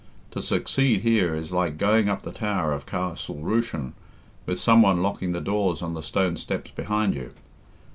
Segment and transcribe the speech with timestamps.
[0.31, 3.93] To succeed here is like going up the tower of Castle Rushen
[4.47, 7.33] with some one locking the doors on the stone steps behind you.